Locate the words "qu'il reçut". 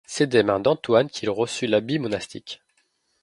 1.11-1.67